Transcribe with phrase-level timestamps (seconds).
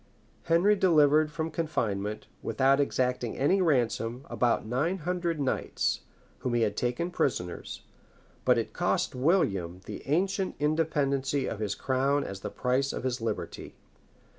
[0.45, 5.99] Henry delivered from confinement, without exacting any ransom, about nine hundred knights,
[6.39, 7.83] whom he had taken prisoners;
[8.43, 13.21] but it cost William the ancient independency of his crown as the price of his
[13.21, 13.75] liberty.